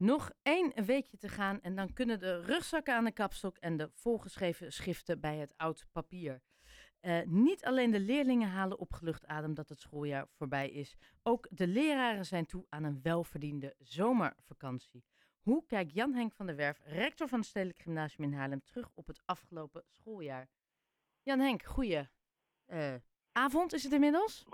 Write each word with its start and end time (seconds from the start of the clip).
Nog 0.00 0.30
één 0.42 0.84
weekje 0.84 1.16
te 1.16 1.28
gaan 1.28 1.60
en 1.60 1.74
dan 1.74 1.92
kunnen 1.92 2.18
de 2.18 2.40
rugzakken 2.40 2.94
aan 2.94 3.04
de 3.04 3.12
kapstok 3.12 3.56
en 3.56 3.76
de 3.76 3.90
volgeschreven 3.94 4.72
schriften 4.72 5.20
bij 5.20 5.36
het 5.36 5.54
oud 5.56 5.86
papier. 5.92 6.40
Uh, 7.02 7.18
niet 7.24 7.64
alleen 7.64 7.90
de 7.90 8.00
leerlingen 8.00 8.48
halen 8.48 8.78
opgelucht 8.78 9.26
adem 9.26 9.54
dat 9.54 9.68
het 9.68 9.80
schooljaar 9.80 10.26
voorbij 10.28 10.68
is. 10.68 10.96
Ook 11.22 11.46
de 11.50 11.66
leraren 11.66 12.24
zijn 12.24 12.46
toe 12.46 12.66
aan 12.68 12.84
een 12.84 13.00
welverdiende 13.02 13.74
zomervakantie. 13.78 15.04
Hoe 15.40 15.66
kijkt 15.66 15.92
Jan-Henk 15.92 16.32
van 16.32 16.46
der 16.46 16.56
Werf, 16.56 16.80
rector 16.84 17.28
van 17.28 17.38
het 17.38 17.48
Stedelijk 17.48 17.82
Gymnasium 17.82 18.32
in 18.32 18.38
Haarlem, 18.38 18.62
terug 18.64 18.90
op 18.94 19.06
het 19.06 19.22
afgelopen 19.24 19.84
schooljaar? 19.88 20.48
Jan-Henk, 21.22 21.62
goeie 21.62 22.08
uh, 22.68 22.94
avond 23.32 23.72
is 23.72 23.82
het 23.84 23.92
inmiddels? 23.92 24.46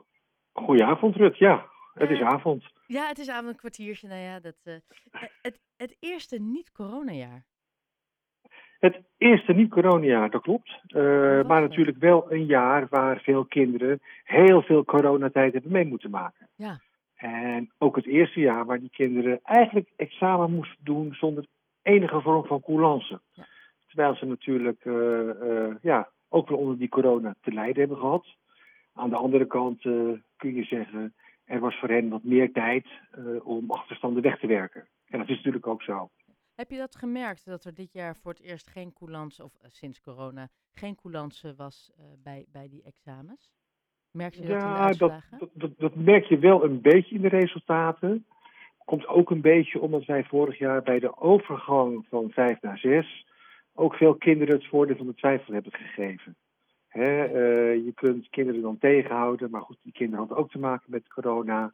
Goedenavond, 0.53 1.17
Rut. 1.17 1.39
Ja, 1.39 1.71
het 1.99 2.11
is 2.11 2.21
avond. 2.21 2.65
Ja, 2.87 3.07
het 3.07 3.19
is 3.19 3.29
avond, 3.29 3.49
een 3.49 3.57
kwartiertje. 3.57 4.09
Nou 4.09 4.21
ja, 4.21 4.41
dat, 4.41 4.57
uh, 4.65 4.75
het, 5.43 5.61
het 5.77 5.97
eerste 6.01 6.39
niet-coronajaar. 6.39 7.45
Het 8.79 9.01
eerste 9.19 9.53
niet-coronajaar, 9.53 10.31
dat 10.31 10.43
klopt. 10.43 10.81
Uh, 10.89 11.03
maar 11.47 11.61
natuurlijk 11.61 11.99
wel 11.99 12.33
een 12.33 12.47
jaar 12.47 12.87
waar 12.91 13.21
veel 13.21 13.45
kinderen 13.45 14.01
heel 14.25 14.63
veel 14.63 14.85
coronatijd 14.85 15.53
hebben 15.53 15.73
mee 15.73 15.87
moeten 15.87 16.11
maken. 16.11 16.49
Ja. 16.55 16.81
En 17.15 17.73
ook 17.79 17.97
het 17.97 18.07
eerste 18.07 18.41
jaar 18.41 18.65
waar 18.65 18.81
die 18.81 18.91
kinderen 18.91 19.41
eigenlijk 19.43 19.91
examen 19.97 20.55
moesten 20.55 20.85
doen 20.85 21.15
zonder 21.15 21.47
enige 21.83 22.21
vorm 22.21 22.45
van 22.45 22.61
coulance. 22.61 23.21
Ja. 23.33 23.47
Terwijl 23.87 24.15
ze 24.15 24.27
natuurlijk 24.27 24.85
uh, 24.85 24.95
uh, 24.95 25.75
ja, 25.83 26.11
ook 26.29 26.49
wel 26.49 26.59
onder 26.59 26.79
die 26.79 26.89
corona 26.89 27.35
te 27.41 27.53
lijden 27.53 27.79
hebben 27.79 27.99
gehad. 27.99 28.27
Aan 28.93 29.11
de 29.11 29.17
andere 29.17 29.47
kant 29.47 29.81
kun 30.37 30.55
je 30.55 30.65
zeggen, 30.65 31.15
er 31.47 31.61
was 31.61 31.79
voor 31.79 31.89
hen 31.89 32.09
wat 32.09 32.23
meer 32.23 32.53
tijd 32.53 32.87
om 33.43 33.71
achterstanden 33.71 34.23
weg 34.23 34.39
te 34.39 34.47
werken. 34.47 34.87
En 35.07 35.19
dat 35.19 35.29
is 35.29 35.37
natuurlijk 35.37 35.67
ook 35.67 35.83
zo. 35.83 36.11
Heb 36.55 36.71
je 36.71 36.79
dat 36.79 36.97
gemerkt, 36.97 37.45
dat 37.45 37.65
er 37.65 37.75
dit 37.75 37.93
jaar 37.93 38.17
voor 38.17 38.33
het 38.33 38.41
eerst 38.41 38.71
geen 38.71 38.93
coulance, 38.93 39.45
of 39.45 39.53
uh, 39.55 39.69
sinds 39.69 40.01
corona, 40.01 40.49
geen 40.73 40.95
coulance 40.95 41.55
was 41.55 41.93
uh, 41.99 42.05
bij, 42.23 42.47
bij 42.53 42.69
die 42.69 42.83
examens? 42.83 43.51
Merk 44.11 44.35
je 44.35 44.41
dat 44.41 44.51
ja, 44.51 44.67
in 44.67 44.73
de 44.73 44.79
uitslagen? 44.79 45.39
Dat, 45.39 45.51
dat, 45.53 45.71
dat, 45.79 45.95
merk 45.95 46.25
je 46.25 46.39
wel 46.39 46.65
een 46.65 46.81
beetje 46.81 47.15
in 47.15 47.21
de 47.21 47.29
resultaten. 47.29 48.27
Komt 48.85 49.07
ook 49.07 49.31
een 49.31 49.41
beetje 49.41 49.81
omdat 49.81 50.05
wij 50.05 50.25
vorig 50.25 50.59
jaar 50.59 50.83
bij 50.83 50.99
de 50.99 51.17
overgang 51.17 52.07
van 52.09 52.31
vijf 52.31 52.61
naar 52.61 52.79
zes 52.79 53.27
ook 53.75 53.95
veel 53.95 54.15
kinderen 54.15 54.55
het 54.55 54.67
voordeel 54.67 54.97
van 54.97 55.07
de 55.07 55.15
twijfel 55.15 55.55
hebben 55.55 55.73
gegeven. 55.73 56.37
Uh, 56.97 57.75
je 57.85 57.93
kunt 57.95 58.29
kinderen 58.29 58.63
dan 58.63 58.79
tegenhouden, 58.79 59.51
maar 59.51 59.63
goed, 59.63 59.79
die 59.83 59.93
kinderen 59.93 60.19
hadden 60.19 60.37
ook 60.37 60.51
te 60.51 60.59
maken 60.59 60.91
met 60.91 61.09
corona. 61.09 61.73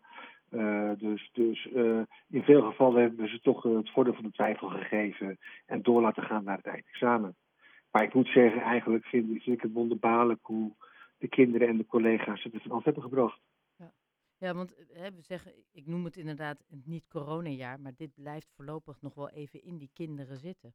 Uh, 0.50 0.90
dus 0.98 1.30
dus 1.32 1.68
uh, 1.74 2.00
in 2.28 2.42
veel 2.42 2.62
gevallen 2.62 3.00
hebben 3.00 3.20
we 3.20 3.28
ze 3.28 3.40
toch 3.40 3.62
het 3.62 3.90
voordeel 3.90 4.14
van 4.14 4.24
de 4.24 4.30
twijfel 4.30 4.68
gegeven 4.68 5.38
en 5.66 5.82
door 5.82 6.00
laten 6.00 6.22
gaan 6.22 6.44
naar 6.44 6.56
het 6.56 6.66
eindexamen. 6.66 7.36
Maar 7.90 8.02
ik 8.02 8.14
moet 8.14 8.28
zeggen, 8.28 8.62
eigenlijk 8.62 9.04
vind, 9.04 9.46
ik 9.46 9.62
het 9.62 9.72
wonderbaarlijk 9.72 10.40
hoe 10.42 10.72
de 11.18 11.28
kinderen 11.28 11.68
en 11.68 11.76
de 11.76 11.86
collega's 11.86 12.42
het 12.42 12.62
vanaf 12.62 12.84
hebben 12.84 13.02
gebracht. 13.02 13.40
Ja, 13.76 13.92
ja 14.38 14.54
want 14.54 14.76
hè, 14.92 15.12
we 15.12 15.20
zeggen, 15.20 15.52
ik 15.72 15.86
noem 15.86 16.04
het 16.04 16.16
inderdaad 16.16 16.64
niet 16.84 17.08
coronajaar, 17.08 17.80
maar 17.80 17.92
dit 17.96 18.14
blijft 18.14 18.52
voorlopig 18.56 19.00
nog 19.00 19.14
wel 19.14 19.30
even 19.30 19.62
in 19.62 19.78
die 19.78 19.90
kinderen 19.92 20.36
zitten. 20.36 20.74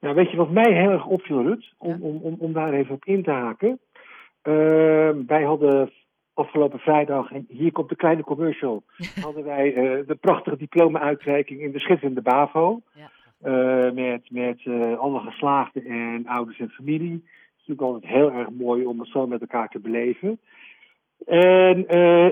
Nou, 0.00 0.14
weet 0.14 0.30
je 0.30 0.36
wat 0.36 0.50
mij 0.50 0.72
heel 0.72 0.90
erg 0.90 1.06
opviel, 1.06 1.42
Rut, 1.42 1.74
om, 1.78 1.90
ja? 1.90 1.98
om, 2.00 2.16
om, 2.16 2.36
om 2.38 2.52
daar 2.52 2.72
even 2.72 2.94
op 2.94 3.04
in 3.04 3.22
te 3.22 3.30
haken? 3.30 3.80
Uh, 4.42 5.10
wij 5.26 5.42
hadden 5.42 5.92
afgelopen 6.34 6.78
vrijdag, 6.78 7.32
en 7.32 7.44
hier 7.48 7.72
komt 7.72 7.88
de 7.88 7.96
kleine 7.96 8.22
commercial, 8.22 8.82
hadden 9.26 9.44
wij 9.44 9.68
uh, 9.68 10.06
de 10.06 10.14
prachtige 10.14 10.56
diploma-uitreiking 10.56 11.60
in 11.60 11.72
de 11.72 11.80
schitterende 11.80 12.22
BAVO. 12.22 12.80
Ja. 12.94 13.10
Uh, 13.44 13.92
met 13.92 14.30
met 14.30 14.64
uh, 14.64 14.98
alle 14.98 15.20
geslaagden 15.20 15.84
en 15.84 16.26
ouders 16.26 16.58
en 16.58 16.68
familie. 16.68 17.12
Het 17.12 17.22
is 17.56 17.66
natuurlijk 17.66 17.80
altijd 17.80 18.12
heel 18.12 18.32
erg 18.32 18.50
mooi 18.50 18.86
om 18.86 18.98
het 18.98 19.08
zo 19.08 19.26
met 19.26 19.40
elkaar 19.40 19.68
te 19.68 19.80
beleven. 19.80 20.40
En 21.26 21.78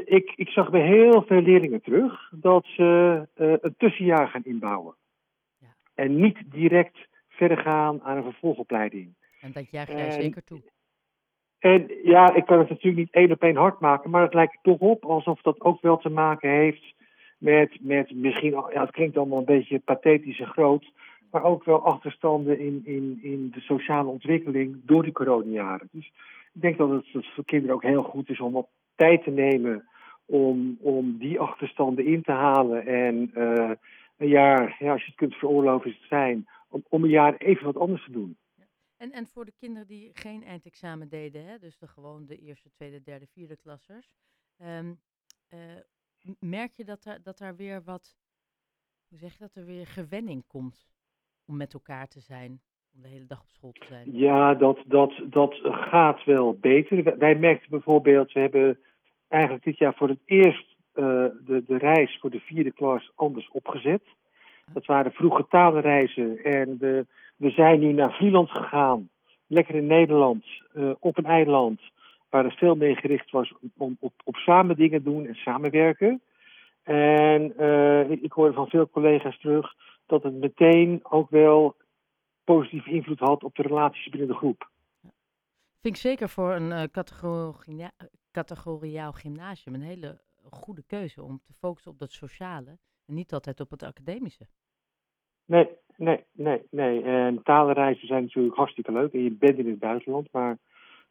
ik, 0.07 0.33
ik 0.37 0.49
zag 0.49 0.71
bij 0.71 0.87
heel 0.87 1.23
veel 1.27 1.41
leerlingen 1.41 1.83
terug 1.83 2.33
dat 2.35 2.67
ze 2.67 3.23
een 3.35 3.75
tussenjaar 3.79 4.29
gaan 4.29 4.45
inbouwen. 4.45 4.95
Ja. 5.59 5.67
En 5.95 6.17
niet 6.17 6.39
direct 6.47 6.99
verder 7.37 7.59
gaan 7.59 8.03
aan 8.03 8.17
een 8.17 8.23
vervolgopleiding. 8.23 9.15
En 9.41 9.53
dat 9.53 9.71
juich 9.71 9.89
jij 9.89 10.11
zeker 10.11 10.45
toe. 10.45 10.61
En 11.59 11.91
ja, 12.03 12.35
ik 12.35 12.47
kan 12.47 12.59
het 12.59 12.69
natuurlijk 12.69 12.97
niet 12.97 13.15
één 13.15 13.31
op 13.31 13.43
één 13.43 13.57
hard 13.57 13.81
maken, 13.81 14.11
maar 14.11 14.23
het 14.23 14.35
lijkt 14.35 14.59
toch 14.63 14.79
op 14.79 15.05
alsof 15.05 15.41
dat 15.41 15.61
ook 15.61 15.81
wel 15.81 15.97
te 15.97 16.09
maken 16.09 16.51
heeft 16.51 16.95
met, 17.39 17.77
met 17.81 18.15
misschien, 18.15 18.51
ja, 18.51 18.81
het 18.81 18.91
klinkt 18.91 19.17
allemaal 19.17 19.39
een 19.39 19.45
beetje 19.45 19.79
pathetisch 19.79 20.41
en 20.41 20.47
groot, 20.47 20.93
maar 21.31 21.45
ook 21.45 21.65
wel 21.65 21.85
achterstanden 21.85 22.59
in, 22.59 22.83
in, 22.85 23.19
in 23.23 23.51
de 23.55 23.61
sociale 23.61 24.09
ontwikkeling 24.09 24.81
door 24.85 25.03
die 25.03 25.13
coronajaren. 25.13 25.89
Dus 25.93 26.13
ik 26.53 26.61
denk 26.61 26.79
dat 26.79 26.91
het, 26.91 27.07
het 27.13 27.27
voor 27.35 27.45
kinderen 27.45 27.75
ook 27.75 27.83
heel 27.83 28.03
goed 28.03 28.29
is 28.29 28.41
om 28.41 28.53
wat 28.53 28.69
tijd 28.95 29.23
te 29.23 29.31
nemen 29.31 29.89
om, 30.27 30.79
om 30.81 31.17
die 31.19 31.41
achterstanden 31.41 32.07
in 32.07 32.23
te 32.23 32.33
halen. 32.33 32.87
En 32.87 33.31
uh, 33.35 33.71
een 34.17 34.29
jaar, 34.29 34.77
ja, 34.79 34.93
als 34.93 35.01
je 35.01 35.07
het 35.07 35.17
kunt 35.17 35.35
veroorloven, 35.35 35.91
is 35.91 35.97
het 35.97 36.07
fijn 36.07 36.47
om, 36.69 36.85
om 36.89 37.05
een 37.05 37.11
jaar 37.11 37.37
even 37.37 37.65
wat 37.65 37.77
anders 37.77 38.05
te 38.05 38.11
doen. 38.11 38.39
En, 38.97 39.13
en 39.13 39.27
voor 39.27 39.45
de 39.45 39.53
kinderen 39.59 39.87
die 39.87 40.11
geen 40.13 40.45
eindexamen 40.45 41.09
deden, 41.09 41.45
hè, 41.45 41.59
dus 41.59 41.79
de 41.79 41.87
gewoon 41.87 42.27
de 42.27 42.39
eerste, 42.39 42.71
tweede, 42.71 43.03
derde, 43.03 43.27
vierde 43.27 43.57
klassers, 43.57 44.15
um, 44.63 45.01
uh, 45.55 45.61
merk 46.39 46.73
je 46.73 46.85
dat 46.85 47.05
er, 47.05 47.23
dat 47.23 47.41
er 47.41 47.57
weer 47.57 47.83
wat, 47.83 48.17
hoe 49.09 49.19
zeg 49.19 49.33
je 49.33 49.39
dat, 49.39 49.55
er 49.55 49.65
weer 49.65 49.87
gewenning 49.87 50.47
komt 50.47 50.89
om 51.45 51.57
met 51.57 51.75
elkaar 51.75 52.09
te 52.09 52.21
zijn, 52.21 52.61
om 52.95 53.03
de 53.03 53.09
hele 53.09 53.27
dag 53.27 53.41
op 53.41 53.49
school 53.49 53.73
te 53.73 53.87
zijn? 53.87 54.13
Ja, 54.13 54.55
dat, 54.55 54.83
dat, 54.87 55.23
dat 55.29 55.55
gaat 55.63 56.25
wel 56.25 56.59
beter. 56.59 57.19
Wij 57.19 57.35
merkten 57.35 57.71
bijvoorbeeld, 57.71 58.33
we 58.33 58.41
hebben 58.41 58.79
eigenlijk 59.29 59.65
dit 59.65 59.79
jaar 59.79 59.95
voor 59.95 60.09
het 60.09 60.21
eerst 60.25 60.77
uh, 60.95 61.05
de, 61.45 61.63
de 61.67 61.79
reis 61.79 62.19
voor 62.19 62.31
de 62.31 62.41
vierde 62.41 62.73
klas 62.73 63.13
anders 63.15 63.51
opgezet. 63.51 64.03
Dat 64.73 64.87
waren 64.87 65.13
vroege 65.13 65.47
talenreizen 65.49 66.45
en 66.45 66.79
we, 67.37 67.51
zijn 67.51 67.81
nu 67.81 67.93
naar 67.93 68.13
Vlieland 68.13 68.51
gegaan. 68.51 69.09
Lekker 69.47 69.75
in 69.75 69.87
Nederland, 69.87 70.45
uh, 70.75 70.91
op 70.99 71.19
een 71.19 71.25
eiland, 71.25 71.81
waar 72.31 72.45
het 72.45 72.55
veel 72.55 72.75
meer 72.75 72.97
gericht 72.97 73.31
was 73.31 73.55
om 73.77 73.97
op, 74.01 74.13
op 74.25 74.37
samen 74.37 74.77
dingen 74.77 75.03
doen 75.03 75.27
en 75.27 75.35
samenwerken. 75.35 76.23
En 76.83 77.53
uh, 77.59 78.11
ik 78.11 78.33
hoorde 78.33 78.55
van 78.55 78.69
veel 78.69 78.91
collega's 78.91 79.39
terug 79.39 79.75
dat 80.07 80.23
het 80.23 80.35
meteen 80.35 81.01
ook 81.03 81.31
wel 81.31 81.77
positieve 82.45 82.91
invloed 82.91 83.19
had 83.19 83.45
op 83.45 83.55
de 83.55 83.63
relaties 83.63 84.09
binnen 84.09 84.29
de 84.29 84.35
groep. 84.35 84.71
Vind 85.81 85.95
ik 85.95 85.97
zeker 85.97 86.29
voor 86.29 86.55
een 86.55 86.71
uh, 86.71 86.83
categoria 86.83 87.91
categoriaal 88.31 89.13
gymnasium 89.13 89.75
een 89.75 89.83
hele 89.83 90.21
goede 90.51 90.83
keuze 90.87 91.23
om 91.23 91.41
te 91.45 91.53
focussen 91.53 91.91
op 91.91 91.99
dat 91.99 92.13
sociale 92.13 92.79
en 93.07 93.15
niet 93.15 93.33
altijd 93.33 93.61
op 93.61 93.71
het 93.71 93.83
academische. 93.83 94.47
Nee, 95.45 95.69
nee, 95.97 96.25
nee, 96.33 96.63
nee. 96.71 97.03
En 97.03 97.43
talenreizen 97.43 98.07
zijn 98.07 98.23
natuurlijk 98.23 98.57
hartstikke 98.57 98.93
leuk 98.93 99.13
en 99.13 99.23
je 99.23 99.31
bent 99.31 99.59
in 99.59 99.69
het 99.69 99.79
buitenland, 99.79 100.33
maar 100.33 100.59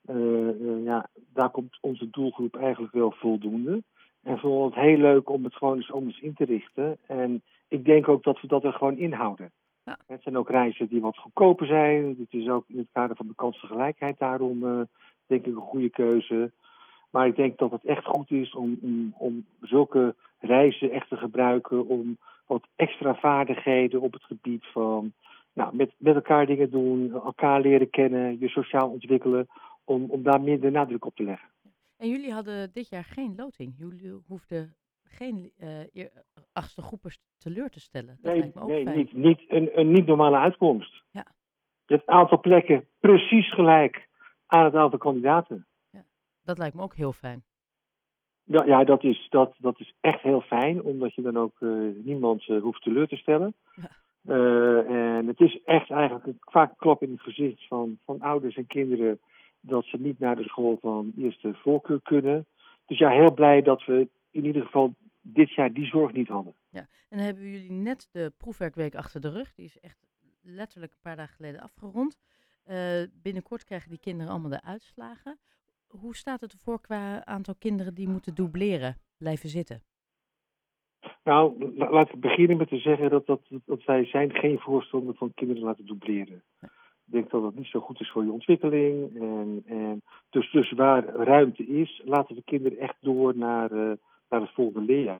uh, 0.05 0.15
uh, 0.61 0.83
ja, 0.83 1.09
daar 1.33 1.49
komt 1.49 1.77
onze 1.81 2.09
doelgroep 2.09 2.55
eigenlijk 2.55 2.93
wel 2.93 3.11
voldoende. 3.11 3.83
En 4.23 4.37
vonden 4.37 4.65
het 4.65 4.75
heel 4.75 4.97
leuk 4.97 5.29
om 5.29 5.43
het 5.43 5.55
gewoon 5.55 5.75
eens 5.75 5.91
anders 5.91 6.19
in 6.19 6.33
te 6.33 6.45
richten. 6.45 6.97
En 7.07 7.43
ik 7.67 7.85
denk 7.85 8.07
ook 8.07 8.23
dat 8.23 8.41
we 8.41 8.47
dat 8.47 8.63
er 8.63 8.73
gewoon 8.73 8.97
inhouden. 8.97 9.51
Ja. 9.83 9.97
Het 10.07 10.21
zijn 10.21 10.37
ook 10.37 10.49
reizen 10.49 10.87
die 10.87 11.01
wat 11.01 11.17
goedkoper 11.17 11.67
zijn. 11.67 12.15
Het 12.19 12.33
is 12.33 12.49
ook 12.49 12.63
in 12.67 12.77
het 12.77 12.87
kader 12.91 13.15
van 13.15 13.27
de 13.27 13.35
kansengelijkheid 13.35 14.19
daarom 14.19 14.63
uh, 14.63 14.81
denk 15.25 15.45
ik 15.45 15.55
een 15.55 15.61
goede 15.61 15.89
keuze. 15.89 16.51
Maar 17.15 17.27
ik 17.27 17.35
denk 17.35 17.57
dat 17.57 17.71
het 17.71 17.85
echt 17.85 18.05
goed 18.05 18.31
is 18.31 18.53
om, 18.53 18.77
om, 18.81 19.13
om 19.17 19.45
zulke 19.61 20.15
reizen 20.39 20.91
echt 20.91 21.09
te 21.09 21.17
gebruiken 21.17 21.87
om 21.87 22.17
wat 22.45 22.67
extra 22.75 23.15
vaardigheden 23.15 24.01
op 24.01 24.13
het 24.13 24.23
gebied 24.23 24.65
van 24.65 25.13
nou, 25.53 25.75
met, 25.75 25.91
met 25.97 26.15
elkaar 26.15 26.45
dingen 26.45 26.69
doen, 26.69 27.13
elkaar 27.13 27.61
leren 27.61 27.89
kennen, 27.89 28.39
je 28.39 28.47
sociaal 28.47 28.89
ontwikkelen, 28.89 29.47
om, 29.83 30.05
om 30.09 30.23
daar 30.23 30.41
minder 30.41 30.71
nadruk 30.71 31.05
op 31.05 31.15
te 31.15 31.23
leggen. 31.23 31.49
En 31.97 32.09
jullie 32.09 32.33
hadden 32.33 32.71
dit 32.73 32.89
jaar 32.89 33.03
geen 33.03 33.33
loting. 33.35 33.73
Jullie 33.77 34.21
hoefden 34.27 34.75
geen 35.03 35.51
uh, 35.93 36.05
achtste 36.53 36.81
groepers 36.81 37.17
teleur 37.37 37.69
te 37.69 37.79
stellen. 37.79 38.17
Dat 38.21 38.31
nee, 38.31 38.39
lijkt 38.39 38.55
me 38.55 38.61
ook 38.61 38.67
nee 38.67 38.83
fijn. 38.83 38.97
niet, 38.97 39.13
niet, 39.13 39.41
een, 39.47 39.79
een 39.79 39.91
niet 39.91 40.05
normale 40.05 40.37
uitkomst. 40.37 41.03
Ja. 41.11 41.25
Een 41.85 42.01
aantal 42.05 42.39
plekken 42.39 42.87
precies 42.99 43.53
gelijk 43.53 44.07
aan 44.45 44.65
het 44.65 44.75
aantal 44.75 44.99
kandidaten. 44.99 45.65
Dat 46.45 46.57
lijkt 46.57 46.75
me 46.75 46.81
ook 46.81 46.95
heel 46.95 47.13
fijn. 47.13 47.43
Ja, 48.43 48.63
ja 48.65 48.83
dat, 48.83 49.03
is, 49.03 49.27
dat, 49.29 49.55
dat 49.57 49.79
is 49.79 49.93
echt 50.01 50.21
heel 50.21 50.41
fijn, 50.41 50.83
omdat 50.83 51.13
je 51.13 51.21
dan 51.21 51.37
ook 51.37 51.59
uh, 51.59 51.95
niemand 52.03 52.47
uh, 52.47 52.61
hoeft 52.61 52.81
teleur 52.81 53.07
te 53.07 53.15
stellen. 53.15 53.53
Ja. 53.75 53.89
Uh, 54.27 55.17
en 55.17 55.27
het 55.27 55.39
is 55.39 55.59
echt 55.63 55.91
eigenlijk 55.91 56.25
een, 56.25 56.37
vaak 56.39 56.69
een 56.69 56.75
klap 56.75 57.01
in 57.01 57.11
het 57.11 57.21
gezicht 57.21 57.67
van, 57.67 57.99
van 58.05 58.21
ouders 58.21 58.55
en 58.55 58.67
kinderen 58.67 59.19
dat 59.59 59.85
ze 59.85 59.97
niet 59.97 60.19
naar 60.19 60.35
de 60.35 60.43
school 60.43 60.77
van 60.81 61.13
eerste 61.17 61.53
voorkeur 61.53 62.01
kunnen. 62.01 62.45
Dus 62.85 62.97
ja, 62.97 63.09
heel 63.09 63.33
blij 63.33 63.61
dat 63.61 63.85
we 63.85 64.09
in 64.31 64.45
ieder 64.45 64.61
geval 64.61 64.95
dit 65.21 65.53
jaar 65.53 65.73
die 65.73 65.85
zorg 65.85 66.13
niet 66.13 66.27
hadden. 66.27 66.53
Ja, 66.69 66.87
en 67.09 67.17
dan 67.17 67.25
hebben 67.25 67.49
jullie 67.49 67.71
net 67.71 68.09
de 68.11 68.33
proefwerkweek 68.37 68.95
achter 68.95 69.21
de 69.21 69.29
rug. 69.29 69.53
Die 69.53 69.65
is 69.65 69.79
echt 69.79 70.05
letterlijk 70.41 70.91
een 70.91 71.01
paar 71.01 71.15
dagen 71.15 71.35
geleden 71.35 71.61
afgerond. 71.61 72.19
Uh, 72.67 73.03
binnenkort 73.13 73.63
krijgen 73.63 73.89
die 73.89 73.99
kinderen 73.99 74.31
allemaal 74.31 74.49
de 74.49 74.61
uitslagen. 74.61 75.37
Hoe 75.99 76.15
staat 76.15 76.41
het 76.41 76.53
ervoor 76.53 76.81
qua 76.81 77.25
aantal 77.25 77.55
kinderen 77.59 77.93
die 77.93 78.07
moeten 78.07 78.35
dubleren, 78.35 78.97
blijven 79.17 79.49
zitten? 79.49 79.83
Nou, 81.23 81.73
laat 81.75 82.13
ik 82.13 82.19
beginnen 82.19 82.57
met 82.57 82.67
te 82.67 82.77
zeggen 82.77 83.09
dat, 83.09 83.25
dat, 83.25 83.41
dat 83.65 83.83
wij 83.83 84.05
zijn 84.05 84.31
geen 84.31 84.59
voorstander 84.59 85.15
van 85.15 85.33
kinderen 85.33 85.63
laten 85.63 85.85
dubleren. 85.85 86.43
Ik 87.05 87.11
denk 87.11 87.29
dat 87.29 87.41
dat 87.41 87.55
niet 87.55 87.67
zo 87.67 87.79
goed 87.79 87.99
is 87.99 88.11
voor 88.11 88.23
je 88.23 88.31
ontwikkeling. 88.31 89.15
En, 89.15 89.63
en 89.65 90.01
dus, 90.29 90.51
dus 90.51 90.71
waar 90.71 91.05
ruimte 91.05 91.65
is, 91.65 92.01
laten 92.05 92.35
we 92.35 92.43
kinderen 92.43 92.77
echt 92.77 92.95
door 92.99 93.37
naar, 93.37 93.71
uh, 93.71 93.91
naar 94.29 94.41
het 94.41 94.53
volgende 94.53 94.85
leerjaar. 94.85 95.19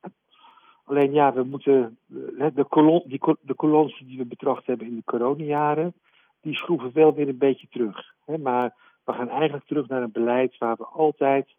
Alleen 0.84 1.14
ja, 1.14 1.34
we 1.34 1.44
moeten 1.44 1.98
uh, 2.08 2.48
de, 2.54 2.66
kolon, 2.66 3.04
die, 3.06 3.20
de 3.42 3.54
kolons 3.56 4.00
die 4.06 4.18
we 4.18 4.26
betracht 4.26 4.66
hebben 4.66 4.88
in 4.88 4.96
de 4.96 5.04
coronajaren, 5.04 5.94
die 6.42 6.56
schroeven 6.56 6.94
wel 6.94 7.14
weer 7.14 7.28
een 7.28 7.38
beetje 7.38 7.68
terug. 7.70 8.14
Hè? 8.26 8.38
Maar 8.38 8.85
we 9.06 9.14
gaan 9.14 9.30
eigenlijk 9.30 9.66
terug 9.66 9.88
naar 9.88 10.02
een 10.02 10.12
beleid 10.12 10.58
waar 10.58 10.76
we 10.76 10.86
altijd 10.86 11.56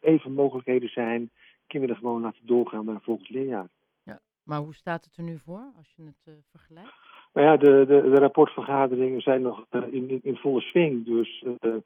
even 0.00 0.32
mogelijkheden 0.32 0.88
zijn, 0.88 1.30
kinderen 1.66 1.96
gewoon 1.96 2.20
laten 2.20 2.46
doorgaan 2.46 2.84
naar 2.84 3.00
volgend 3.00 3.30
leerjaar. 3.30 3.68
Ja, 4.02 4.20
maar 4.42 4.58
hoe 4.58 4.74
staat 4.74 5.04
het 5.04 5.16
er 5.16 5.22
nu 5.22 5.38
voor 5.38 5.72
als 5.76 5.92
je 5.96 6.02
het 6.02 6.22
uh, 6.24 6.34
vergelijkt? 6.50 6.92
Nou 7.32 7.46
ja, 7.46 7.56
de, 7.56 7.84
de, 7.86 8.10
de 8.10 8.18
rapportvergaderingen 8.18 9.20
zijn 9.20 9.42
nog 9.42 9.66
uh, 9.70 9.92
in, 9.92 10.20
in, 10.22 10.36
volle 10.36 10.60
swing. 10.60 11.04
Dus 11.04 11.42
uh, 11.42 11.76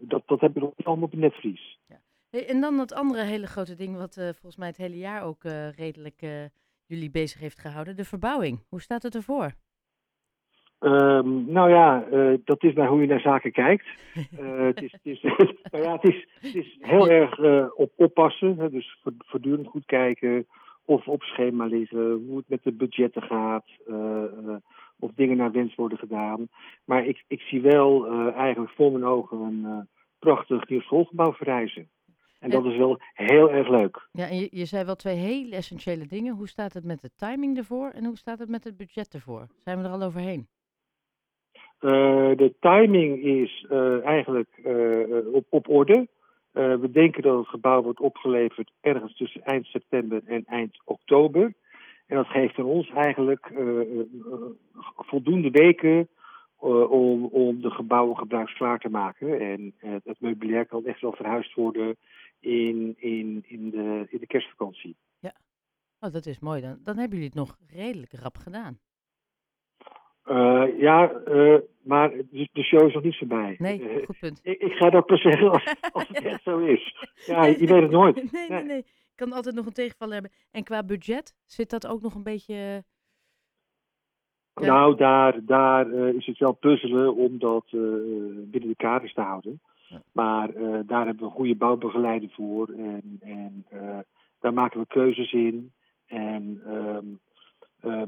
dat, 0.00 0.22
dat 0.26 0.40
hebben 0.40 0.62
we 0.62 0.72
nog 0.76 0.86
allemaal 0.86 1.04
op 1.04 1.14
netvlies. 1.14 1.78
Ja. 1.86 2.00
Hey, 2.30 2.48
en 2.48 2.60
dan 2.60 2.76
dat 2.76 2.92
andere 2.92 3.22
hele 3.22 3.46
grote 3.46 3.74
ding 3.74 3.96
wat 3.96 4.14
volgens 4.14 4.56
mij 4.56 4.68
het 4.68 4.76
hele 4.76 4.98
jaar 4.98 5.22
ook 5.22 5.42
redelijk 5.76 6.50
jullie 6.86 7.10
bezig 7.10 7.40
heeft 7.40 7.58
gehouden. 7.58 7.96
De 7.96 8.04
verbouwing. 8.04 8.64
Hoe 8.68 8.80
staat 8.80 9.02
het 9.02 9.14
ervoor? 9.14 9.54
Um, 10.80 11.52
nou 11.52 11.70
ja, 11.70 12.04
uh, 12.12 12.38
dat 12.44 12.62
is 12.62 12.72
bij 12.72 12.86
hoe 12.86 13.00
je 13.00 13.06
naar 13.06 13.20
zaken 13.20 13.52
kijkt. 13.52 13.86
Uh, 14.14 14.58
het, 14.74 14.82
is, 14.82 14.92
het, 14.92 15.00
is, 15.02 15.22
nou 15.72 15.84
ja, 15.84 15.92
het, 15.92 16.04
is, 16.04 16.28
het 16.40 16.54
is 16.54 16.76
heel 16.80 17.08
erg 17.08 17.38
uh, 17.38 17.66
op 17.74 17.92
oppassen. 17.94 18.58
Hè, 18.58 18.70
dus 18.70 18.98
voortdurend 19.18 19.66
goed 19.66 19.86
kijken 19.86 20.46
of 20.84 21.08
op 21.08 21.22
schema 21.22 21.64
liggen, 21.64 22.24
hoe 22.26 22.36
het 22.36 22.48
met 22.48 22.62
de 22.62 22.72
budgetten 22.72 23.22
gaat, 23.22 23.66
of 24.98 25.10
dingen 25.14 25.36
naar 25.36 25.52
wens 25.52 25.74
worden 25.74 25.98
gedaan. 25.98 26.48
Maar 26.84 27.06
ik, 27.06 27.24
ik 27.28 27.40
zie 27.40 27.60
wel 27.60 28.06
eigenlijk 28.32 28.72
voor 28.72 28.92
mijn 28.92 29.04
ogen 29.04 29.40
een 29.40 29.88
prachtig 30.18 30.68
nieuw 30.68 30.80
schoolgebouw 30.80 31.32
verrijzen. 31.32 31.88
En 32.38 32.50
dat 32.50 32.64
is 32.64 32.76
wel 32.76 33.00
heel 33.14 33.50
erg 33.50 33.68
leuk. 33.68 34.08
Ja, 34.12 34.28
en 34.28 34.36
je, 34.36 34.48
je 34.50 34.64
zei 34.64 34.84
wel 34.84 34.94
twee 34.94 35.16
hele 35.16 35.56
essentiële 35.56 36.06
dingen. 36.06 36.34
Hoe 36.34 36.48
staat 36.48 36.72
het 36.72 36.84
met 36.84 37.00
de 37.00 37.10
timing 37.16 37.56
ervoor 37.56 37.90
en 37.90 38.04
hoe 38.04 38.16
staat 38.16 38.38
het 38.38 38.48
met 38.48 38.64
het 38.64 38.76
budget 38.76 39.14
ervoor? 39.14 39.46
Zijn 39.64 39.78
we 39.78 39.84
er 39.84 39.90
al 39.90 40.02
overheen? 40.02 40.48
Uh, 41.80 41.90
de 42.36 42.54
timing 42.60 43.22
is 43.22 43.66
uh, 43.70 44.04
eigenlijk 44.04 44.48
uh, 44.66 45.34
op, 45.34 45.46
op 45.48 45.68
orde. 45.68 46.08
we 46.52 46.90
denken 46.92 47.22
dat 47.22 47.38
het 47.38 47.48
gebouw 47.48 47.82
wordt 47.82 48.00
opgeleverd 48.00 48.72
ergens 48.80 49.16
tussen 49.16 49.42
eind 49.42 49.66
september 49.66 50.22
en 50.26 50.44
eind 50.46 50.80
oktober. 50.84 51.52
En 52.06 52.16
dat 52.16 52.26
geeft 52.26 52.58
aan 52.58 52.64
ons 52.64 52.90
eigenlijk 52.90 53.52
voldoende 54.96 55.50
weken 55.50 56.08
om, 56.88 57.24
om 57.24 57.60
de 57.60 57.70
gebouwen 57.70 58.16
gebruiksklaar 58.16 58.78
te 58.78 58.88
maken. 58.88 59.40
En 59.40 59.74
het 60.04 60.20
meubilair 60.20 60.66
kan 60.66 60.86
echt 60.86 61.00
wel 61.00 61.12
verhuisd 61.12 61.54
worden 61.54 61.96
in, 62.40 62.94
in, 62.98 63.44
in, 63.46 63.70
de, 63.70 64.06
in 64.08 64.18
de 64.18 64.26
kerstvakantie. 64.26 64.96
Ja, 65.18 65.32
oh, 66.00 66.12
dat 66.12 66.26
is 66.26 66.38
mooi. 66.38 66.60
Dan, 66.60 66.78
dan 66.84 66.96
hebben 66.96 67.18
jullie 67.18 67.32
het 67.34 67.46
nog 67.46 67.56
redelijk 67.66 68.12
rap 68.12 68.36
gedaan. 68.36 68.78
Uh, 70.26 70.78
ja, 70.78 71.12
uh, 71.28 71.58
maar 71.82 72.10
de 72.52 72.62
show 72.62 72.86
is 72.86 72.94
nog 72.94 73.02
niet 73.02 73.18
voorbij. 73.18 73.54
Nee, 73.58 73.80
uh, 73.80 74.06
goed 74.06 74.18
punt. 74.18 74.40
Ik, 74.42 74.60
ik, 74.60 74.72
ga 74.72 74.90
dat 74.90 75.06
pas 75.06 75.20
zeggen 75.20 75.50
als, 75.50 75.74
als 75.92 76.08
het 76.08 76.22
echt 76.32 76.42
zo 76.42 76.58
is. 76.58 77.06
Ja, 77.26 77.44
je 77.44 77.66
weet 77.66 77.82
het 77.82 77.90
nooit. 77.90 78.32
Nee, 78.32 78.48
nee, 78.48 78.62
nee. 78.62 78.78
Ik 78.78 79.22
kan 79.24 79.32
altijd 79.32 79.54
nog 79.54 79.66
een 79.66 79.72
tegenvaller 79.72 80.12
hebben. 80.12 80.32
En 80.50 80.64
qua 80.64 80.82
budget, 80.82 81.34
zit 81.44 81.70
dat 81.70 81.86
ook 81.86 82.02
nog 82.02 82.14
een 82.14 82.22
beetje... 82.22 82.84
Ja. 84.54 84.66
Nou, 84.66 84.96
daar, 84.96 85.44
daar 85.44 85.90
is 85.90 86.26
het 86.26 86.38
wel 86.38 86.52
puzzelen 86.52 87.14
om 87.14 87.38
dat 87.38 87.64
binnen 87.70 88.68
de 88.68 88.76
kaders 88.76 89.14
te 89.14 89.20
houden. 89.20 89.60
Ja. 89.88 90.02
Maar 90.12 90.52
daar 90.86 91.06
hebben 91.06 91.18
we 91.18 91.24
een 91.24 91.36
goede 91.36 91.56
bouwbegeleider 91.56 92.30
voor. 92.30 92.68
En, 92.68 93.18
en 93.20 93.66
daar 94.40 94.52
maken 94.52 94.80
we 94.80 94.86
keuzes 94.86 95.32
in. 95.32 95.72
En... 96.06 96.62
Um, 96.66 96.74
uh, 96.74 97.25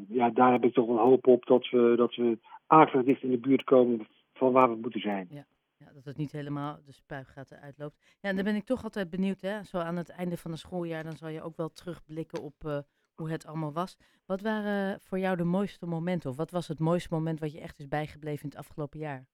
ja, 0.09 0.31
daar 0.31 0.53
heb 0.53 0.65
ik 0.65 0.75
toch 0.75 0.87
wel 0.87 0.99
hoop 0.99 1.27
op 1.27 1.47
dat 1.47 1.69
we, 1.71 1.95
dat 1.97 2.15
we 2.15 2.39
akelig 2.67 3.05
dicht 3.05 3.23
in 3.23 3.31
de 3.31 3.39
buurt 3.39 3.65
komen 3.65 4.07
van 4.33 4.53
waar 4.53 4.71
we 4.71 4.77
moeten 4.77 5.01
zijn. 5.01 5.27
Ja. 5.31 5.45
ja 5.77 5.93
dat 5.93 6.05
het 6.05 6.17
niet 6.17 6.33
helemaal 6.33 6.79
de 6.87 6.93
spuigaten 6.93 7.61
uitloopt. 7.61 7.97
Ja, 8.21 8.29
en 8.29 8.35
dan 8.35 8.45
ben 8.45 8.55
ik 8.55 8.65
toch 8.65 8.85
altijd 8.85 9.11
benieuwd, 9.11 9.41
hè? 9.41 9.63
zo 9.63 9.79
aan 9.79 9.97
het 9.97 10.11
einde 10.11 10.37
van 10.37 10.51
het 10.51 10.61
schooljaar, 10.61 11.05
dan 11.05 11.17
zal 11.17 11.29
je 11.29 11.43
ook 11.43 11.57
wel 11.57 11.69
terugblikken 11.69 12.43
op 12.43 12.55
uh, 12.67 12.79
hoe 13.15 13.31
het 13.31 13.47
allemaal 13.47 13.73
was. 13.73 13.99
Wat 14.27 14.41
waren 14.41 15.01
voor 15.01 15.19
jou 15.19 15.37
de 15.37 15.45
mooiste 15.45 15.87
momenten? 15.87 16.31
Of 16.31 16.37
wat 16.37 16.51
was 16.51 16.69
het 16.69 16.79
mooiste 16.79 17.15
moment 17.15 17.41
wat 17.41 17.53
je 17.53 17.61
echt 17.61 17.79
is 17.79 17.89
bijgebleven 17.89 18.43
in 18.43 18.49
het 18.49 18.59
afgelopen 18.59 18.99
jaar? 18.99 19.27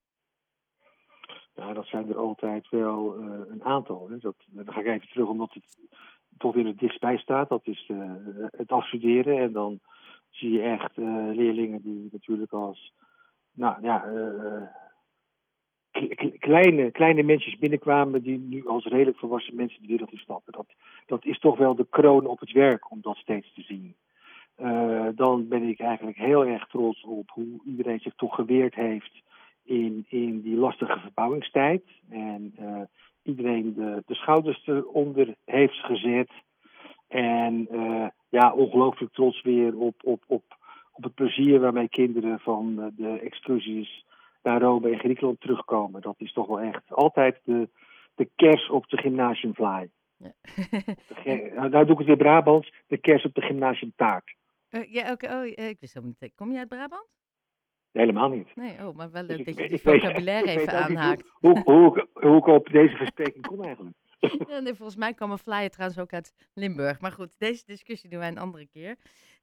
Nou, 1.54 1.74
dat 1.74 1.86
zijn 1.86 2.08
er 2.08 2.16
altijd 2.16 2.68
wel 2.68 3.20
uh, 3.20 3.40
een 3.48 3.64
aantal. 3.64 4.08
Hè. 4.08 4.18
Dat, 4.18 4.36
dan 4.46 4.72
ga 4.72 4.80
ik 4.80 4.86
even 4.86 5.08
terug 5.08 5.28
omdat 5.28 5.52
het 5.52 5.78
toch 6.38 6.54
weer 6.54 6.66
het 6.66 6.78
dichtstbij 6.78 7.16
staat. 7.16 7.48
Dat 7.48 7.66
is 7.66 7.88
uh, 7.88 8.12
het 8.50 8.70
afstuderen 8.70 9.38
en 9.38 9.52
dan 9.52 9.80
zie 10.36 10.50
je 10.50 10.62
echt 10.62 10.96
uh, 10.96 11.30
leerlingen 11.32 11.82
die 11.82 12.08
natuurlijk 12.12 12.52
als 12.52 12.92
nou 13.52 13.82
ja, 13.82 14.06
uh, 14.06 14.62
kleine, 16.38 16.90
kleine 16.90 17.22
mensen 17.22 17.58
binnenkwamen 17.58 18.22
die 18.22 18.38
nu 18.38 18.66
als 18.66 18.84
redelijk 18.84 19.18
volwassen 19.18 19.56
mensen 19.56 19.82
de 19.82 19.88
wereld 19.88 20.12
instappen. 20.12 20.52
Dat, 20.52 20.66
dat 21.06 21.24
is 21.24 21.38
toch 21.38 21.58
wel 21.58 21.74
de 21.74 21.86
kroon 21.90 22.26
op 22.26 22.40
het 22.40 22.52
werk 22.52 22.90
om 22.90 22.98
dat 23.00 23.16
steeds 23.16 23.54
te 23.54 23.62
zien. 23.62 23.94
Dan 25.16 25.48
ben 25.48 25.62
ik 25.62 25.80
eigenlijk 25.80 26.16
heel 26.16 26.46
erg 26.46 26.66
trots 26.66 27.02
op 27.02 27.30
hoe 27.30 27.60
iedereen 27.64 28.00
zich 28.00 28.14
toch 28.14 28.34
geweerd 28.34 28.74
heeft 28.74 29.22
in, 29.62 30.04
in 30.08 30.40
die 30.40 30.56
lastige 30.56 30.98
verbouwingstijd. 30.98 31.82
En 32.10 32.54
iedereen 33.22 33.74
de, 33.74 34.02
de 34.06 34.14
schouders 34.14 34.66
eronder 34.66 35.34
heeft 35.44 35.78
gezet. 35.78 36.30
En 37.08 37.68
ja, 38.34 38.52
ongelooflijk 38.52 39.12
trots 39.12 39.42
weer 39.42 39.76
op, 39.76 39.94
op, 40.02 40.22
op, 40.26 40.44
op 40.92 41.02
het 41.02 41.14
plezier 41.14 41.60
waarmee 41.60 41.88
kinderen 41.88 42.40
van 42.40 42.92
de 42.96 43.20
excursies 43.20 44.04
naar 44.42 44.60
Rome 44.60 44.90
en 44.90 44.98
Griekenland 44.98 45.40
terugkomen. 45.40 46.00
Dat 46.00 46.14
is 46.18 46.32
toch 46.32 46.46
wel 46.46 46.60
echt 46.60 46.82
altijd 46.88 47.40
de, 47.44 47.68
de 48.14 48.28
kers 48.36 48.70
op 48.70 48.88
de 48.88 48.96
gymnasiumfly. 48.96 49.90
Ja. 50.16 50.32
nou, 51.54 51.68
nou 51.68 51.84
doe 51.84 51.92
ik 51.92 51.98
het 51.98 52.06
weer 52.06 52.16
Brabants, 52.16 52.72
de 52.86 52.98
kers 52.98 53.24
op 53.24 53.34
de 53.34 53.42
gymnasiumtaart. 53.42 54.34
Uh, 54.70 54.92
ja, 54.92 55.12
oké. 55.12 55.24
Okay. 55.24 55.40
Oh, 55.40 55.46
ik 55.46 55.80
wist 55.80 55.94
helemaal 55.94 56.14
niet. 56.20 56.34
Kom 56.34 56.52
je 56.52 56.58
uit 56.58 56.68
Brabant? 56.68 57.08
Helemaal 57.92 58.28
niet. 58.28 58.56
Nee, 58.56 58.86
oh, 58.86 58.96
maar 58.96 59.10
wel 59.10 59.22
leuk 59.22 59.36
dus 59.36 59.46
dat 59.46 59.64
je 59.64 59.72
het 59.72 59.80
vocabulaire 59.80 60.50
even 60.50 60.72
aanhaakt. 60.72 61.22
Hoe, 61.32 61.60
hoe, 61.60 61.72
hoe, 61.72 62.08
hoe, 62.12 62.36
ik 62.36 62.46
op 62.46 62.68
deze 62.68 62.96
verspreking 62.96 63.46
kom 63.46 63.62
eigenlijk. 63.62 63.96
nee, 64.62 64.74
volgens 64.74 64.96
mij 64.96 65.14
kwam 65.14 65.30
een 65.30 65.38
flyer 65.38 65.70
trouwens 65.70 66.00
ook 66.00 66.12
uit 66.12 66.34
Limburg. 66.54 67.00
Maar 67.00 67.12
goed, 67.12 67.38
deze 67.38 67.64
discussie 67.66 68.10
doen 68.10 68.18
wij 68.18 68.28
een 68.28 68.38
andere 68.38 68.66
keer. 68.66 68.96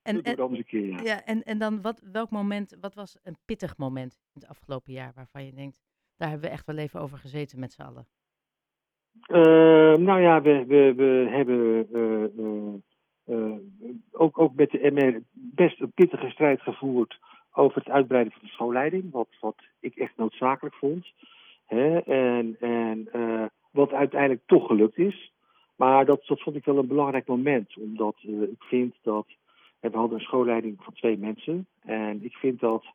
En, 0.03 0.21
en, 0.21 0.31
een 0.31 0.39
andere 0.39 0.63
keer, 0.63 0.87
ja. 0.87 1.01
ja 1.01 1.23
en, 1.25 1.43
en 1.43 1.57
dan, 1.57 1.81
wat, 1.81 2.01
welk 2.11 2.29
moment, 2.29 2.77
wat 2.81 2.95
was 2.95 3.17
een 3.23 3.37
pittig 3.45 3.77
moment 3.77 4.13
in 4.13 4.41
het 4.41 4.49
afgelopen 4.49 4.93
jaar 4.93 5.11
waarvan 5.15 5.45
je 5.45 5.53
denkt, 5.53 5.79
daar 6.17 6.29
hebben 6.29 6.47
we 6.47 6.55
echt 6.55 6.65
wel 6.65 6.77
even 6.77 6.99
over 6.99 7.17
gezeten 7.17 7.59
met 7.59 7.73
z'n 7.73 7.81
allen? 7.81 8.07
Uh, 9.27 10.05
nou 10.05 10.21
ja, 10.21 10.41
we, 10.41 10.65
we, 10.67 10.93
we 10.95 11.27
hebben 11.29 11.87
uh, 11.93 12.73
uh, 13.35 13.57
ook, 14.11 14.39
ook 14.39 14.55
met 14.55 14.71
de 14.71 14.91
MR 14.91 15.21
best 15.31 15.81
een 15.81 15.91
pittige 15.91 16.29
strijd 16.29 16.61
gevoerd 16.61 17.19
over 17.51 17.77
het 17.77 17.89
uitbreiden 17.89 18.33
van 18.33 18.41
de 18.43 18.47
schoolleiding, 18.47 19.11
wat, 19.11 19.27
wat 19.39 19.55
ik 19.79 19.95
echt 19.95 20.17
noodzakelijk 20.17 20.75
vond. 20.75 21.07
Hè? 21.65 21.97
En, 21.99 22.55
en 22.59 23.07
wat 23.71 23.91
uiteindelijk 23.91 24.41
toch 24.45 24.67
gelukt 24.67 24.97
is. 24.97 25.31
Maar 25.75 26.05
dat, 26.05 26.25
dat 26.25 26.41
vond 26.41 26.55
ik 26.55 26.65
wel 26.65 26.77
een 26.77 26.87
belangrijk 26.87 27.27
moment, 27.27 27.77
omdat 27.77 28.15
uh, 28.21 28.41
ik 28.41 28.63
vind 28.63 28.95
dat. 29.01 29.25
We 29.79 29.89
hadden 29.97 30.17
een 30.17 30.25
schoolleiding 30.25 30.83
van 30.83 30.93
twee 30.93 31.17
mensen. 31.17 31.67
En 31.81 32.23
ik 32.23 32.35
vind 32.35 32.59
dat 32.59 32.85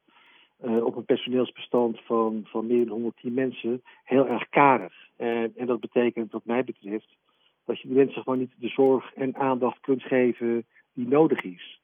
uh, 0.64 0.84
op 0.84 0.96
een 0.96 1.04
personeelsbestand 1.04 2.00
van, 2.00 2.40
van 2.44 2.66
meer 2.66 2.84
dan 2.84 2.92
110 2.92 3.34
mensen 3.34 3.82
heel 4.04 4.28
erg 4.28 4.48
karig. 4.48 4.94
En, 5.16 5.52
en 5.56 5.66
dat 5.66 5.80
betekent, 5.80 6.32
wat 6.32 6.44
mij 6.44 6.64
betreft, 6.64 7.16
dat 7.64 7.80
je 7.80 7.88
de 7.88 7.94
mensen 7.94 8.22
gewoon 8.22 8.38
niet 8.38 8.54
de 8.56 8.68
zorg 8.68 9.14
en 9.14 9.36
aandacht 9.36 9.80
kunt 9.80 10.02
geven 10.02 10.64
die 10.92 11.08
nodig 11.08 11.42
is. 11.42 11.80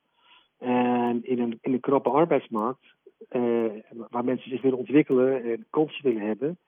En 0.58 1.25
in 1.25 1.38
een, 1.38 1.58
in 1.61 1.72
een 1.72 1.80
krappe 1.80 2.11
arbeidsmarkt, 2.11 2.94
uh, 3.30 3.72
waar 4.11 4.25
mensen 4.25 4.50
zich 4.50 4.62
willen 4.62 4.78
ontwikkelen 4.78 5.44
en 5.44 5.66
kansen 5.70 6.04
willen 6.04 6.26
hebben, 6.26 6.58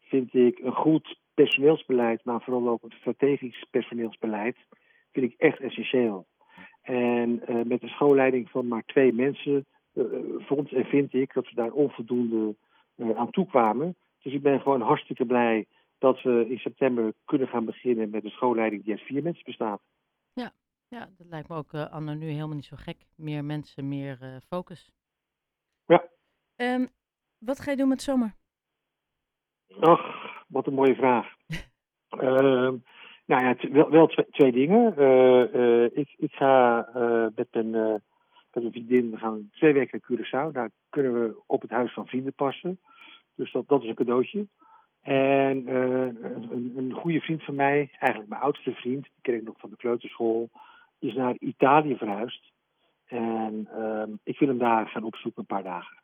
vind 0.00 0.34
ik 0.34 0.58
een 0.58 0.74
goed 0.74 1.18
personeelsbeleid, 1.42 2.24
maar 2.24 2.40
vooral 2.40 2.68
ook 2.68 2.82
een 2.82 2.98
strategisch 2.98 3.66
personeelsbeleid, 3.70 4.56
vind 5.12 5.32
ik 5.32 5.38
echt 5.38 5.60
essentieel. 5.60 6.26
En 6.82 7.46
eh, 7.46 7.64
met 7.64 7.82
een 7.82 7.88
schoolleiding 7.88 8.50
van 8.50 8.68
maar 8.68 8.84
twee 8.84 9.12
mensen 9.12 9.66
eh, 9.92 10.04
vond 10.38 10.72
en 10.72 10.84
vind 10.84 11.14
ik 11.14 11.32
dat 11.32 11.48
we 11.48 11.54
daar 11.54 11.70
onvoldoende 11.70 12.56
uh, 12.96 13.16
aan 13.16 13.30
toekwamen. 13.30 13.96
Dus 14.22 14.32
ik 14.32 14.42
ben 14.42 14.60
gewoon 14.60 14.80
hartstikke 14.80 15.26
blij 15.26 15.66
dat 15.98 16.22
we 16.22 16.46
in 16.48 16.58
september 16.58 17.12
kunnen 17.24 17.48
gaan 17.48 17.64
beginnen 17.64 18.10
met 18.10 18.24
een 18.24 18.30
schoolleiding 18.30 18.84
die 18.84 18.92
uit 18.92 19.02
vier 19.02 19.22
mensen 19.22 19.44
bestaat. 19.44 19.80
Ja, 20.32 20.52
ja 20.88 21.08
dat 21.16 21.26
lijkt 21.26 21.48
me 21.48 21.56
ook 21.56 21.74
anno 21.74 22.14
nu 22.14 22.26
helemaal 22.26 22.56
niet 22.56 22.64
zo 22.64 22.76
gek. 22.76 22.96
Meer 23.16 23.44
mensen, 23.44 23.88
meer 23.88 24.40
focus. 24.48 24.90
Ja. 25.86 26.08
Um, 26.56 26.88
wat 27.38 27.60
ga 27.60 27.70
je 27.70 27.76
doen 27.76 27.88
met 27.88 28.02
zomer? 28.02 28.34
Ach, 29.80 30.27
wat 30.48 30.66
een 30.66 30.74
mooie 30.74 30.94
vraag. 30.94 31.26
uh, 32.20 32.20
nou 33.30 33.44
ja, 33.44 33.54
wel, 33.70 33.90
wel 33.90 34.06
twee, 34.06 34.26
twee, 34.30 34.52
dingen. 34.52 34.94
Uh, 34.98 35.84
ik, 35.84 36.14
ik, 36.16 36.32
ga 36.32 36.88
met, 37.34 37.48
een, 37.50 37.70
met 38.52 38.64
een 38.64 38.70
vriendin, 38.70 39.10
we 39.10 39.16
gaan 39.16 39.50
twee 39.52 39.72
weken 39.72 40.00
naar 40.00 40.18
Curaçao. 40.18 40.52
Daar 40.52 40.70
kunnen 40.88 41.12
we 41.12 41.36
op 41.46 41.62
het 41.62 41.70
huis 41.70 41.92
van 41.92 42.06
vrienden 42.06 42.34
passen. 42.34 42.80
Dus 43.34 43.52
dat, 43.52 43.68
dat 43.68 43.82
is 43.82 43.88
een 43.88 43.94
cadeautje. 43.94 44.46
En 45.02 45.74
een, 45.74 46.72
een 46.76 46.92
goede 46.92 47.20
vriend 47.20 47.44
van 47.44 47.54
mij, 47.54 47.90
eigenlijk 47.98 48.30
mijn 48.30 48.42
oudste 48.42 48.72
vriend, 48.72 49.02
die 49.02 49.22
ken 49.22 49.34
ik 49.34 49.42
nog 49.42 49.58
van 49.58 49.70
de 49.70 49.76
kleuterschool, 49.76 50.50
is 50.98 51.14
naar 51.14 51.36
Italië 51.38 51.96
verhuisd. 51.96 52.52
En 53.06 53.68
ehm, 53.72 54.10
ik 54.22 54.38
wil 54.38 54.48
hem 54.48 54.58
daar 54.58 54.88
gaan 54.88 55.02
opzoeken 55.02 55.40
een 55.40 55.46
paar 55.56 55.62
dagen. 55.62 55.96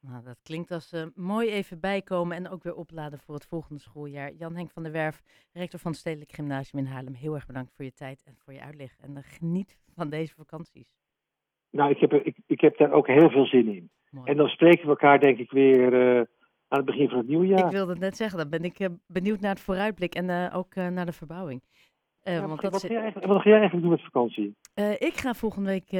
Nou, 0.00 0.24
dat 0.24 0.38
klinkt 0.42 0.70
als 0.70 0.92
uh, 0.92 1.02
mooi 1.14 1.50
even 1.50 1.80
bijkomen 1.80 2.36
en 2.36 2.48
ook 2.48 2.62
weer 2.62 2.74
opladen 2.74 3.18
voor 3.18 3.34
het 3.34 3.46
volgende 3.46 3.80
schooljaar. 3.80 4.32
Jan-Henk 4.32 4.70
van 4.70 4.82
der 4.82 4.92
Werf, 4.92 5.22
rector 5.52 5.80
van 5.80 5.90
het 5.90 6.00
Stedelijk 6.00 6.32
Gymnasium 6.32 6.84
in 6.84 6.90
Haarlem. 6.90 7.14
Heel 7.14 7.34
erg 7.34 7.46
bedankt 7.46 7.72
voor 7.72 7.84
je 7.84 7.92
tijd 7.92 8.22
en 8.26 8.34
voor 8.36 8.52
je 8.52 8.62
uitleg. 8.62 8.96
En 9.00 9.10
uh, 9.10 9.18
geniet 9.20 9.78
van 9.94 10.08
deze 10.08 10.34
vakanties. 10.34 10.96
Nou, 11.70 11.90
ik 11.90 11.98
heb, 11.98 12.12
ik, 12.12 12.36
ik 12.46 12.60
heb 12.60 12.78
daar 12.78 12.92
ook 12.92 13.06
heel 13.06 13.30
veel 13.30 13.46
zin 13.46 13.68
in. 13.68 13.90
Mooi. 14.10 14.30
En 14.30 14.36
dan 14.36 14.48
spreken 14.48 14.82
we 14.82 14.88
elkaar 14.88 15.20
denk 15.20 15.38
ik 15.38 15.50
weer 15.50 15.92
uh, 15.92 16.16
aan 16.68 16.78
het 16.78 16.84
begin 16.84 17.08
van 17.08 17.18
het 17.18 17.28
nieuwe 17.28 17.46
jaar. 17.46 17.64
Ik 17.64 17.72
wilde 17.72 17.90
het 17.92 18.00
net 18.00 18.16
zeggen, 18.16 18.38
dan 18.38 18.50
ben 18.50 18.64
ik 18.64 18.88
benieuwd 19.06 19.40
naar 19.40 19.50
het 19.50 19.60
vooruitblik 19.60 20.14
en 20.14 20.52
ook 20.52 20.74
naar 20.74 21.06
de 21.06 21.12
verbouwing. 21.12 21.62
Ja, 22.22 22.46
want 22.46 22.60
wat, 22.60 22.72
dat 22.72 22.80
ga 22.80 22.88
jij 22.88 23.00
eigenlijk, 23.00 23.26
wat 23.26 23.42
ga 23.42 23.48
jij 23.48 23.58
eigenlijk 23.58 23.82
doen 23.82 23.96
met 23.96 24.04
vakantie? 24.04 24.56
ik 24.98 25.16
ga 25.16 25.34
volgende 25.34 25.68
week 25.68 25.92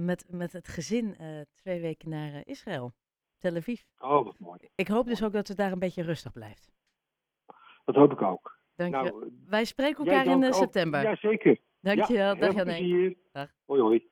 met, 0.00 0.26
met 0.30 0.52
het 0.52 0.68
gezin 0.68 1.16
twee 1.54 1.80
weken 1.80 2.08
naar 2.08 2.40
Israël. 2.44 2.92
Tel 3.42 3.56
Aviv. 3.56 3.80
Oh, 3.98 4.24
wat 4.24 4.38
mooi. 4.38 4.58
Ik 4.74 4.88
hoop 4.88 5.06
dus 5.06 5.22
ook 5.22 5.32
dat 5.32 5.48
het 5.48 5.56
daar 5.56 5.72
een 5.72 5.78
beetje 5.78 6.02
rustig 6.02 6.32
blijft. 6.32 6.72
Dat 7.84 7.94
hoop 7.94 8.12
ik 8.12 8.22
ook. 8.22 8.58
Dank 8.74 8.94
je. 8.94 9.02
Nou, 9.02 9.32
Wij 9.46 9.64
spreken 9.64 10.06
elkaar 10.06 10.26
in 10.26 10.42
uh, 10.42 10.52
september. 10.52 11.02
Ja, 11.02 11.16
zeker. 11.16 11.58
Dank 11.80 12.04
je 12.04 12.14
wel. 12.14 12.36
Ja, 12.36 13.14
Dag. 13.32 13.50
Hoi, 13.64 13.80
hoi. 13.80 14.10